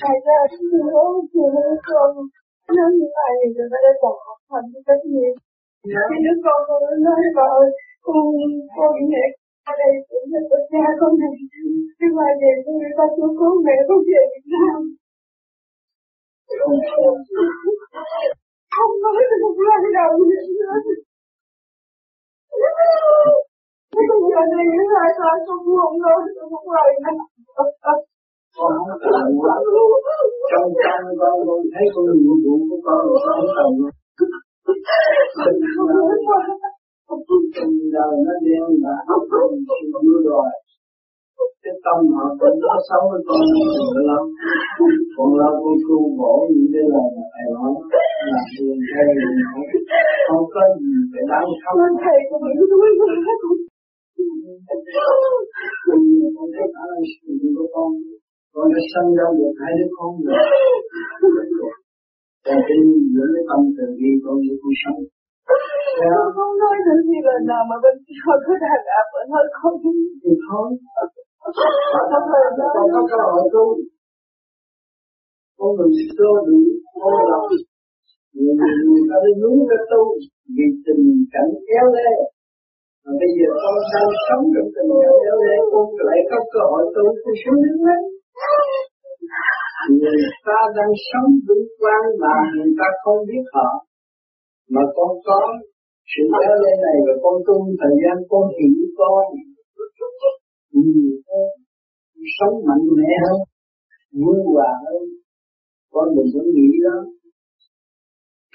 [0.00, 1.42] khai ra cái gì đó thì
[1.88, 2.10] con.
[2.76, 4.14] Nó như vậy rồi nó đã bỏ
[4.50, 5.26] thành cái gì
[5.84, 7.22] cái đứa con nó nói
[7.60, 7.68] ơi
[8.06, 8.24] con
[8.76, 9.24] con mẹ
[9.70, 11.34] ở đây cũng là của cha con này
[12.00, 14.80] nhưng mà về con ta chưa có mẹ con về Việt Nam
[18.78, 20.44] không nói được một lời nào nữa
[23.92, 27.12] Thế bây giờ này những là con không muốn nói được một lời nữa
[28.56, 29.26] con không cần
[30.50, 33.72] trong căn con con thấy con nhiệm vụ của con con không cần
[37.54, 39.87] Tình đời nó đen mà không chịu rồi
[41.68, 43.42] cái tâm họ vẫn có sống với con
[43.94, 44.24] được lắm.
[45.14, 47.70] Còn lo con tu bổ những cái lời mà thầy nói
[48.32, 49.08] là hiền hay
[50.26, 51.76] không có gì phải đáng khóc.
[52.04, 53.08] Thầy có bị đuối quá
[56.36, 57.90] con thấy ai sự của con.
[58.54, 60.38] Con đã sinh ra được hai đứa con rồi.
[62.46, 62.78] Còn cái
[63.14, 65.00] những cái tâm từ bi con như con sống
[66.36, 69.76] không nói được gì lần nào mà bên kia có đàn áp ở hơi không
[70.22, 70.66] thì thôi
[72.74, 73.64] con có cơ hội tu
[75.58, 76.58] con mình xưa đủ
[77.02, 77.44] con lập
[78.34, 78.54] người
[78.86, 80.02] người ta đi đúng cái tu
[80.54, 82.10] vì tình cảnh kéo lê
[83.04, 86.62] mà bây giờ con đang sống trong tình cảnh kéo lê con lại có cơ
[86.70, 88.02] hội tu con xuống đứng lên
[90.00, 93.68] người ta đang sống vững quan mà người ta không biết họ
[94.74, 95.40] mà con có
[96.10, 99.24] sự kéo lê này và con tu thời gian con hiểu con
[100.72, 101.50] nhiều hơn
[102.38, 103.40] sống mạnh mẽ hơn
[104.20, 105.02] vui hòa hơn.
[105.92, 106.96] Con đừng có nghĩ đó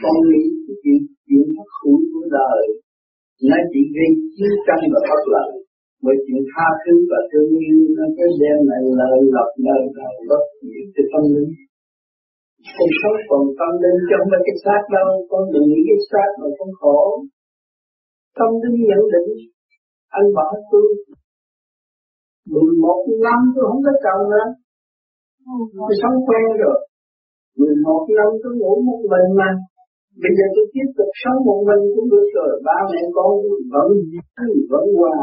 [0.03, 2.63] con nghĩ cái chuyện chuyện thất hữu của đời,
[3.49, 5.51] nó chỉ gây chiến tranh và bất lợi.
[6.03, 10.15] Bởi chuyện tha thứ và thương yêu nó cái đem lại lợi lộc đời đời
[10.29, 11.51] bất diệt cho tâm linh.
[12.77, 15.09] Con sống còn tâm linh, chứ không phải cái xác đâu.
[15.31, 16.99] Con đừng nghĩ cái xác mà con khổ.
[18.37, 19.29] Tâm linh nhận định,
[20.19, 20.87] anh bỏ tôi
[22.83, 24.47] một năm tôi không có chồng nữa.
[25.87, 26.79] Tôi sống quen rồi.
[27.57, 29.49] Mười một năm tôi ngủ một mình mà.
[30.21, 32.51] Bây giờ tôi tiếp tục sống một mình cũng được rồi.
[32.67, 33.31] Ba mẹ con
[33.73, 33.89] vẫn
[34.71, 35.17] vẫn hòa.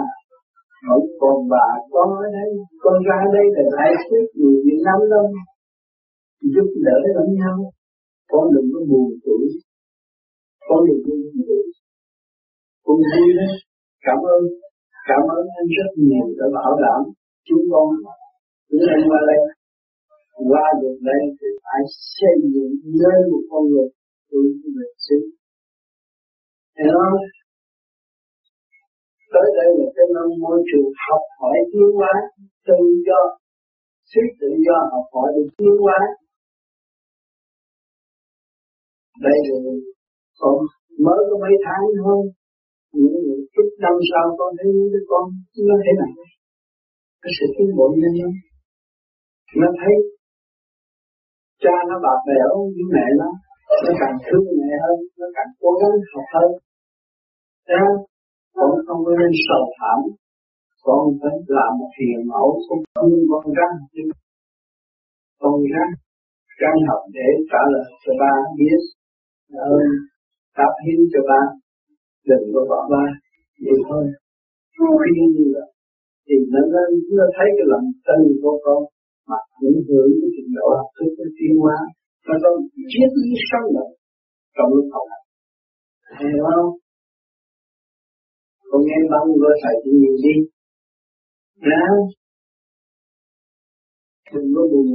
[0.88, 2.50] Vẫn còn bà con ở đây.
[2.82, 5.26] Con ra đây là đại sứ người Việt Nam đâu.
[6.54, 7.56] Giúp đỡ lẫn nhau.
[8.32, 9.44] Con đừng có buồn tuổi
[10.70, 11.64] con đừng có buồn tuổi
[12.84, 13.52] con vui đấy
[14.06, 14.42] cảm ơn
[15.10, 17.00] cảm ơn anh rất nhiều đã bảo đảm
[17.48, 17.86] chúng con
[18.68, 19.40] chúng em qua đây.
[20.50, 21.80] Qua được đây thì phải
[22.16, 23.88] xây dựng nên một con người
[24.30, 24.40] tu
[24.76, 25.18] về xứ
[26.78, 27.18] hiểu không
[29.32, 32.14] tới đây là cái năm môi trường học hỏi tiến hóa,
[32.68, 33.20] tự do
[34.10, 35.98] sức tự do học hỏi được tiến hóa.
[39.24, 39.56] Đây là
[40.40, 40.54] còn
[41.04, 42.20] mới có mấy tháng thôi
[42.98, 45.24] những những chút năm sau con thấy những đứa con
[45.68, 46.12] nó thế này
[47.22, 48.32] cái sự tiến bộ nhanh lắm
[49.60, 49.94] nó thấy
[51.62, 53.30] cha nó bạc bẽo với mẹ nó
[53.84, 56.50] nó càng thương mẹ hơn, nó càng cố gắng học hơn.
[57.68, 57.82] Thế?
[58.56, 59.98] Con không có nên sầu thảm,
[60.86, 63.76] Con phải làm một hiền mẫu, Con thương con răng
[65.40, 65.92] Con răng
[66.60, 68.80] Răng học để trả lời cho ba biết
[69.76, 69.88] ơn
[70.56, 71.42] đáp hiến cho ba.
[72.28, 73.04] Đừng có bỏ ba
[73.64, 74.04] Vậy thôi.
[75.02, 75.68] Khi như vậy
[76.26, 76.82] Thì nó, nó,
[77.16, 78.80] nó thấy cái lòng tin của con
[79.28, 81.78] Mà ảnh hưởng cái trình độ học thức cái tiến hóa.
[82.26, 82.50] Nó có
[82.92, 83.92] triết lý sống động
[84.56, 85.26] Trong lúc học hành.
[86.18, 86.70] Hay không?
[88.70, 90.36] con nghe băng vừa thầy thì nhiều đi.
[91.68, 91.84] Nha.
[94.32, 94.86] Đừng có buồn.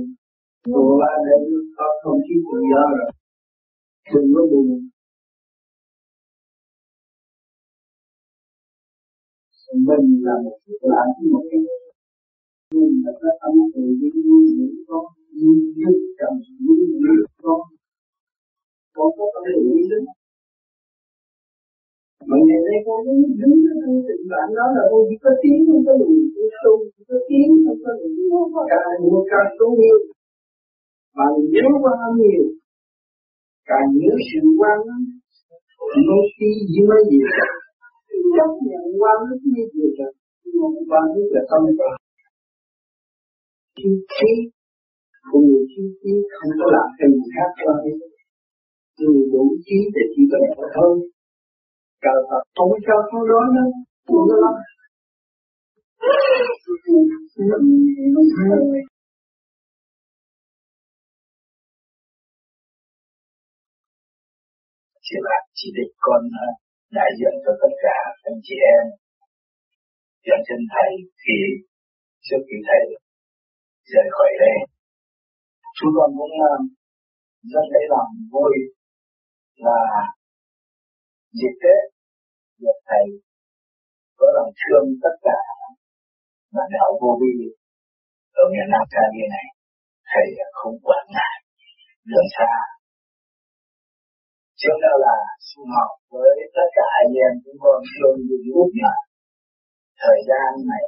[0.72, 1.36] Buồn ba để
[1.78, 3.12] có không khí tự do rồi.
[4.14, 4.68] Đừng có buồn.
[9.88, 10.92] Mình là một chút của
[11.32, 11.60] một cái
[12.74, 15.06] Mình là cái tâm tự nhiên nuôi dưỡng con
[15.40, 17.62] Nuôi dưỡng chồng nuôi dưỡng con
[18.96, 20.00] Con có tâm cái lý đó
[22.30, 23.56] mà ngày nay con muốn đứng
[23.88, 27.02] ở tình bạn đó là con chỉ có tiếng, không có lùi không tu chỉ
[27.10, 28.14] có tiếng, không có lùi
[28.72, 30.00] càng mua càng tu nhiều.
[31.16, 32.46] Mà nhớ qua nhiều
[33.70, 34.80] càng nhớ sự quan
[36.08, 37.20] nó khi gì mới gì
[38.36, 40.14] chấp nhận quan nó như vừa rồi
[40.46, 41.62] nhưng quan nó là tâm
[43.78, 44.32] chi khí
[45.30, 47.98] của người chi khí không có làm cho người khác cho hết
[49.00, 50.94] người đủ trí thì chỉ có một thôi
[52.04, 53.70] trời Phật không cho con nói nữa
[54.08, 54.56] buồn lắm
[65.08, 66.65] Chị là chỉ định con ờ,
[66.98, 67.98] đại diện cho tất cả
[68.30, 68.86] anh chị em
[70.26, 71.38] dẫn chân thầy khi
[72.26, 72.84] trước khi thầy
[73.92, 74.58] rời khỏi đây
[75.78, 76.56] chúng con muốn ờ,
[77.54, 78.56] rất lấy lòng vui
[79.66, 79.82] là
[81.38, 81.82] dịp Tết
[82.62, 83.06] được thầy
[84.18, 85.40] có lòng thương tất cả
[86.56, 87.34] bạn đạo vô vi
[88.42, 89.04] ở miền Nam Ca
[89.36, 89.48] này.
[90.12, 90.28] Thầy
[90.60, 91.38] không quản ngại
[92.12, 92.52] đường xa
[94.66, 95.16] chúng đó là
[95.50, 98.94] xung học với tất cả anh em chúng con luôn những lúc mà
[100.04, 100.86] thời gian này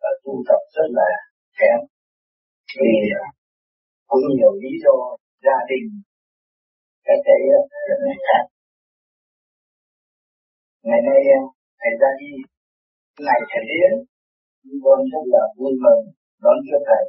[0.00, 1.10] và tu tập rất là
[1.58, 1.78] kém.
[2.80, 3.24] Vì à,
[4.10, 4.96] cũng nhiều lý do
[5.46, 5.86] gia đình,
[7.06, 7.38] cái cái
[7.84, 8.44] chuyện này khác.
[10.86, 11.42] Ngày nay à,
[11.80, 12.32] thầy ra đi,
[13.26, 13.92] ngày thầy đến,
[14.62, 16.02] chúng con rất là vui mừng
[16.42, 17.04] đón cho thầy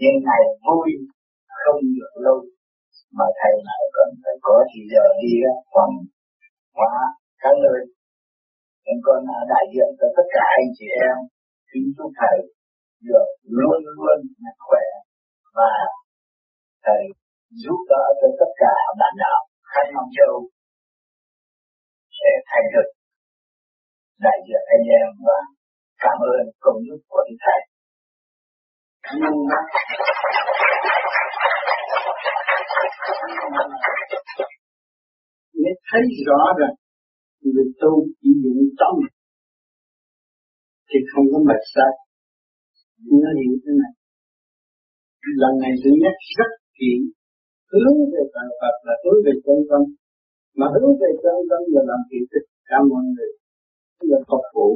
[0.00, 0.90] nhưng ngày vui
[1.62, 2.38] không được lâu
[3.16, 5.32] mà thầy nào cần phải có thì giờ đi
[5.74, 5.94] phòng
[6.76, 6.92] hóa
[7.42, 7.80] các nơi.
[8.84, 9.18] Nên con
[9.52, 11.16] đại diện cho tất cả anh chị em,
[11.70, 12.38] kính chúc thầy
[13.08, 14.86] được luôn luôn mạnh khỏe
[15.56, 15.72] và
[16.84, 17.02] thầy
[17.62, 19.40] giúp đỡ cho tất cả bạn đạo
[19.70, 20.34] khắp Nam Châu
[22.18, 22.88] sẽ thành được
[24.20, 25.38] đại diện anh em và
[25.98, 27.60] cảm ơn công đức của thầy.
[29.02, 29.18] Cảm
[33.62, 33.68] ơn
[35.88, 36.74] thấy rõ rằng
[37.42, 38.94] người tu chỉ dụng tâm
[40.88, 41.92] thì không có mệt sai.
[43.22, 43.92] Nó hiểu thế này.
[45.42, 46.92] Lần này tôi nhắc rất kỹ.
[47.72, 49.82] Hướng về Phật Phật là hướng về chân tâm.
[50.58, 53.30] Mà hướng về chân tâm là làm việc tất cả mọi người.
[54.10, 54.68] Là phục vụ.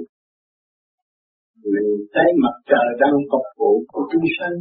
[1.72, 4.56] Mình thấy mặt trời đang phục vụ của chúng sanh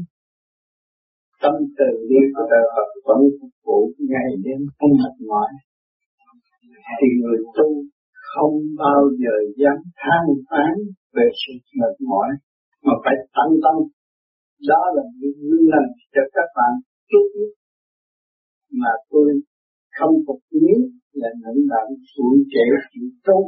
[1.42, 3.80] tâm từ bi của trời Phật vẫn phục vụ
[4.12, 5.50] ngày đêm không mệt mỏi
[6.98, 7.70] thì người tu
[8.32, 10.74] không bao giờ dám than phán
[11.16, 12.30] về sự mệt mỏi,
[12.86, 13.78] mà phải tăng tâm.
[14.70, 16.74] Đó là những gương lành cho các bạn
[17.12, 17.52] chút nhất
[18.82, 19.30] mà tôi
[19.98, 20.74] không phục lý
[21.14, 23.40] là những bạn tuổi trẻ chịu tu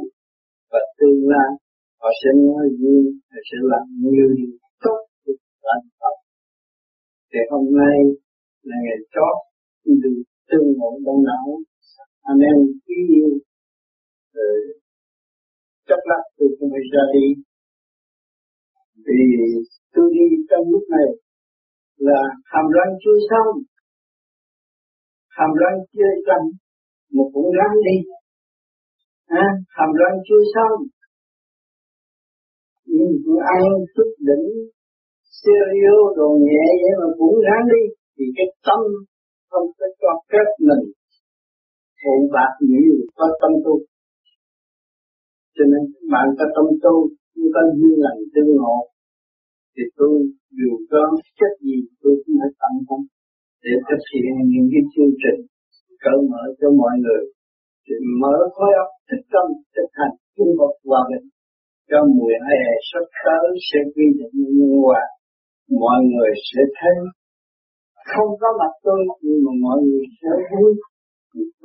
[0.72, 1.50] và tương lai
[2.00, 6.16] họ sẽ nói vui họ sẽ làm nhiều điều tốt được lành thân
[7.34, 7.96] thì hôm nay
[8.62, 9.36] là ngày chót
[10.02, 10.16] được
[10.48, 11.46] tương ngộ đông đảo
[12.22, 13.30] anh em quý yêu
[14.34, 14.84] rồi ờ,
[15.88, 17.26] chắc lát tôi không phải ra đi.
[19.06, 19.22] Vì
[19.94, 21.08] tôi đi trong lúc này
[21.96, 23.54] là hàm răng chưa xong.
[25.28, 26.46] Hàm răng chưa xong
[27.12, 27.96] một cũng răng đi.
[29.26, 30.78] À, hàm răng chưa xong.
[32.86, 33.62] Nhưng tôi ăn
[33.96, 34.46] thức đỉnh
[35.44, 37.82] cereal đồ nhẹ vậy mà cũng ráng đi,
[38.14, 38.80] thì cái tâm
[39.50, 40.84] không có cho phép mình
[42.00, 43.74] phụ bạc nhiều, có tâm tu.
[45.54, 46.94] Cho nên bạn có tâm tu
[47.34, 48.78] chúng ta duyên lành tương ngộ,
[49.74, 50.14] thì tôi
[50.58, 51.02] dù có
[51.38, 53.00] chất gì tôi cũng phải tâm tâm
[53.64, 55.40] để thực hiện những cái chương trình
[56.04, 57.22] cởi mở cho mọi người.
[57.84, 61.26] Thì mở khối óc, thích tâm thực hành, chung một hòa bình.
[61.90, 65.02] Cho mùa hè sắp tới sẽ quy định nhân hòa
[65.82, 66.96] mọi người sẽ thấy.
[68.12, 70.72] Không có mặt tôi, nhưng mà mọi người sẽ vui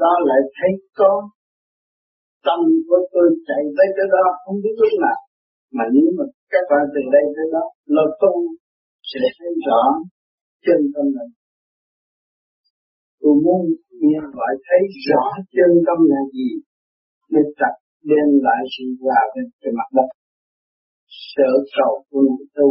[0.03, 1.11] đó lại thấy có
[2.45, 5.19] tâm của tôi chạy tới cái đó, không biết lúc nào.
[5.75, 7.63] Mà nếu mà các bạn từ đây tới đó
[7.95, 8.33] lo tu,
[9.11, 9.81] sẽ thấy rõ
[10.65, 11.29] chân tâm này.
[13.21, 13.61] Tôi muốn
[14.01, 15.23] nghe gọi thấy rõ
[15.55, 16.49] chân tâm là gì,
[17.33, 17.73] để tập
[18.09, 20.09] đem lại sự hòa bình trên mặt đất.
[21.33, 22.67] Sở cầu của người tu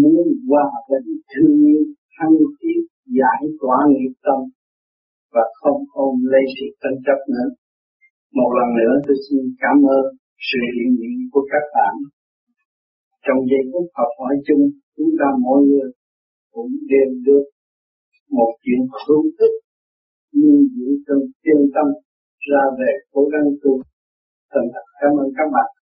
[0.00, 1.82] muốn hòa bình thương yêu
[2.16, 2.80] thăng tiến,
[3.18, 4.40] giải tỏa nghiệp tâm
[5.34, 7.48] và không ôm lấy sự tranh chấp nữa.
[8.38, 10.04] Một lần nữa tôi xin cảm ơn
[10.48, 11.94] sự hiện diện của các bạn.
[13.24, 14.64] Trong giây phút học hỏi chung,
[14.96, 15.90] chúng ta mỗi người
[16.54, 17.44] cũng đều được
[18.30, 19.56] một chuyện hữu ích
[20.32, 21.86] nhưng giữ trong chân tâm,
[22.50, 23.72] ra về cố gắng tu.
[24.50, 25.81] Thân thật cảm ơn các bạn.